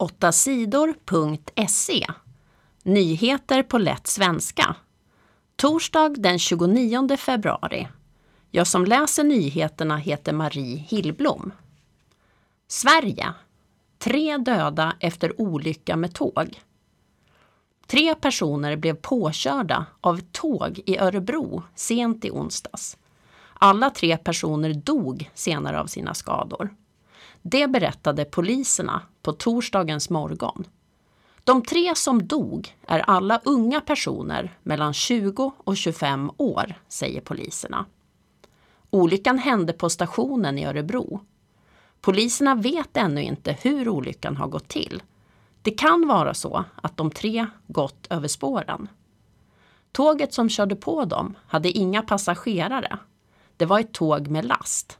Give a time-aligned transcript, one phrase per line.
[0.00, 2.06] 8 sidor.se
[2.82, 4.76] Nyheter på lätt svenska.
[5.56, 7.88] Torsdag den 29 februari.
[8.50, 11.52] Jag som läser nyheterna heter Marie Hillblom.
[12.68, 13.32] Sverige.
[13.98, 16.60] Tre döda efter olycka med tåg.
[17.86, 22.96] Tre personer blev påkörda av tåg i Örebro sent i onsdags.
[23.54, 26.70] Alla tre personer dog senare av sina skador.
[27.50, 30.64] Det berättade poliserna på torsdagens morgon.
[31.44, 37.86] De tre som dog är alla unga personer mellan 20 och 25 år, säger poliserna.
[38.90, 41.20] Olyckan hände på stationen i Örebro.
[42.00, 45.02] Poliserna vet ännu inte hur olyckan har gått till.
[45.62, 48.88] Det kan vara så att de tre gått över spåren.
[49.92, 52.98] Tåget som körde på dem hade inga passagerare.
[53.56, 54.98] Det var ett tåg med last.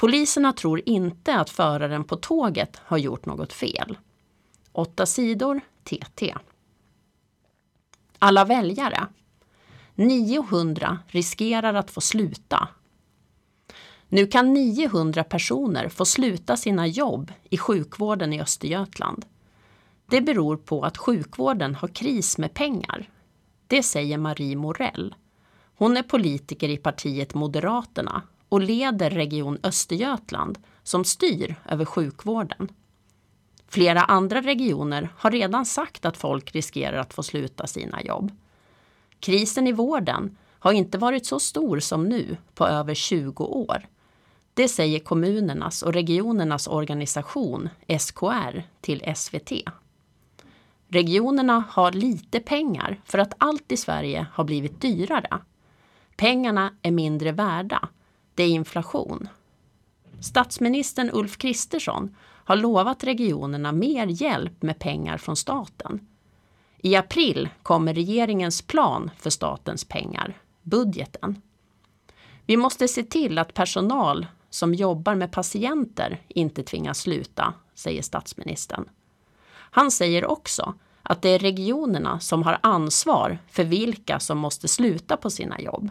[0.00, 3.98] Poliserna tror inte att föraren på tåget har gjort något fel.
[4.72, 6.34] Åtta sidor TT.
[8.18, 9.06] Alla väljare.
[9.94, 12.68] 900 riskerar att få sluta.
[14.08, 19.24] Nu kan 900 personer få sluta sina jobb i sjukvården i Östergötland.
[20.06, 23.10] Det beror på att sjukvården har kris med pengar.
[23.66, 25.14] Det säger Marie Morell.
[25.76, 32.68] Hon är politiker i partiet Moderaterna och leder Region Östergötland som styr över sjukvården.
[33.68, 38.32] Flera andra regioner har redan sagt att folk riskerar att få sluta sina jobb.
[39.20, 43.86] Krisen i vården har inte varit så stor som nu på över 20 år.
[44.54, 49.52] Det säger kommunernas och regionernas organisation SKR till SVT.
[50.88, 55.38] Regionerna har lite pengar för att allt i Sverige har blivit dyrare.
[56.16, 57.88] Pengarna är mindre värda.
[58.34, 59.28] Det är inflation.
[60.20, 66.06] Statsministern Ulf Kristersson har lovat regionerna mer hjälp med pengar från staten.
[66.78, 71.42] I april kommer regeringens plan för statens pengar, budgeten.
[72.46, 78.88] Vi måste se till att personal som jobbar med patienter inte tvingas sluta, säger statsministern.
[79.50, 85.16] Han säger också att det är regionerna som har ansvar för vilka som måste sluta
[85.16, 85.90] på sina jobb.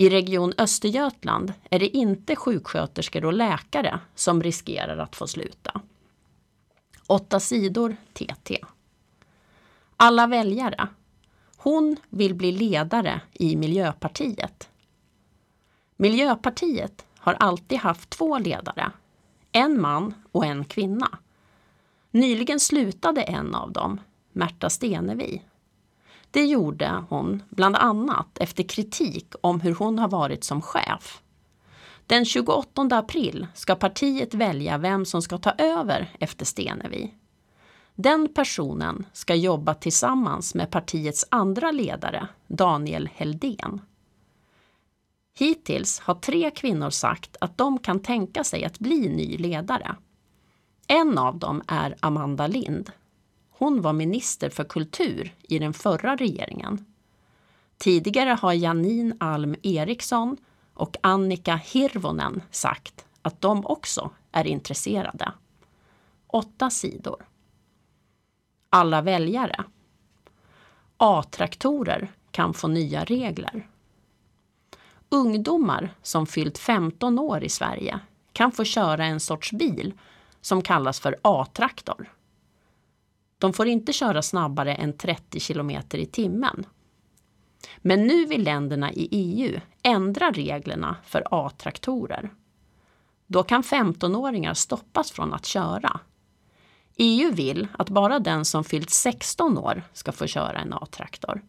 [0.00, 5.80] I Region Östergötland är det inte sjuksköterskor och läkare som riskerar att få sluta.
[7.06, 8.58] Åtta sidor TT.
[9.96, 10.88] Alla väljare.
[11.56, 14.68] Hon vill bli ledare i Miljöpartiet.
[15.96, 18.92] Miljöpartiet har alltid haft två ledare.
[19.52, 21.18] En man och en kvinna.
[22.10, 24.00] Nyligen slutade en av dem,
[24.32, 25.42] Märta Stenevi.
[26.30, 31.22] Det gjorde hon bland annat efter kritik om hur hon har varit som chef.
[32.06, 37.14] Den 28 april ska partiet välja vem som ska ta över efter Stenevi.
[37.94, 43.80] Den personen ska jobba tillsammans med partiets andra ledare, Daniel Heldén.
[45.38, 49.96] Hittills har tre kvinnor sagt att de kan tänka sig att bli ny ledare.
[50.86, 52.92] En av dem är Amanda Lind.
[53.60, 56.84] Hon var minister för kultur i den förra regeringen.
[57.78, 60.36] Tidigare har Janine Alm Eriksson
[60.74, 65.32] och Annika Hirvonen sagt att de också är intresserade.
[66.26, 67.26] Åtta sidor.
[68.70, 69.64] Alla väljare.
[70.96, 73.68] A-traktorer kan få nya regler.
[75.08, 78.00] Ungdomar som fyllt 15 år i Sverige
[78.32, 79.92] kan få köra en sorts bil
[80.40, 82.10] som kallas för A-traktor.
[83.40, 86.66] De får inte köra snabbare än 30 kilometer i timmen.
[87.78, 92.30] Men nu vill länderna i EU ändra reglerna för A-traktorer.
[93.26, 96.00] Då kan 15-åringar stoppas från att köra.
[96.96, 101.42] EU vill att bara den som fyllt 16 år ska få köra en A-traktor.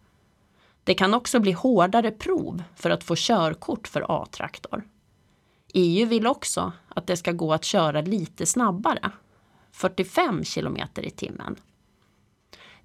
[0.84, 4.84] Det kan också bli hårdare prov för att få körkort för A-traktor.
[5.74, 9.12] EU vill också att det ska gå att köra lite snabbare,
[9.72, 11.56] 45 kilometer i timmen.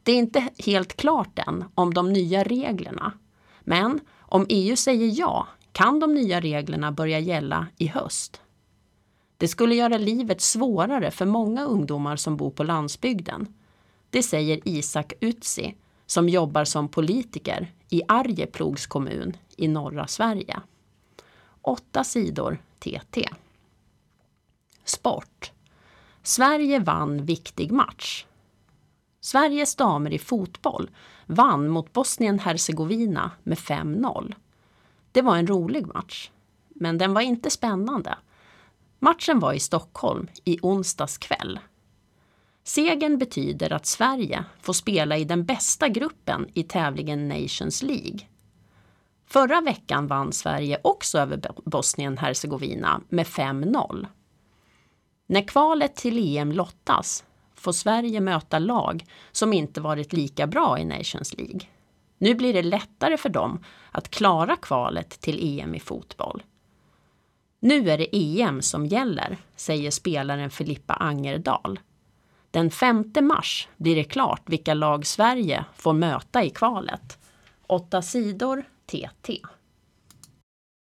[0.06, 3.12] Det är inte helt klart än om de nya reglerna.
[3.60, 8.40] Men om EU säger ja kan de nya reglerna börja gälla i höst.
[9.36, 13.54] Det skulle göra livet svårare för många ungdomar som bor på landsbygden.
[14.10, 15.76] Det säger Isak Utsi
[16.06, 20.60] som jobbar som politiker i Arjeplogs kommun i norra Sverige.
[21.62, 23.28] Åtta sidor TT.
[24.84, 25.52] Sport.
[26.22, 28.26] Sverige vann viktig match.
[29.26, 30.90] Sveriges damer i fotboll
[31.26, 34.34] vann mot Bosnien-Hercegovina med 5-0.
[35.12, 36.30] Det var en rolig match,
[36.68, 38.18] men den var inte spännande.
[38.98, 41.58] Matchen var i Stockholm i onsdags kväll.
[42.64, 48.18] Segern betyder att Sverige får spela i den bästa gruppen i tävlingen Nations League.
[49.26, 54.06] Förra veckan vann Sverige också över Bosnien-Hercegovina med 5-0.
[55.26, 57.24] När kvalet till EM lottas
[57.66, 61.60] får Sverige möta lag som inte varit lika bra i Nations League.
[62.18, 66.42] Nu blir det lättare för dem att klara kvalet till EM i fotboll.
[67.60, 71.80] Nu är det EM som gäller, säger spelaren Filippa Angerdal.
[72.50, 77.18] Den 5 mars blir det klart vilka lag Sverige får möta i kvalet.
[77.66, 79.40] Åtta sidor TT.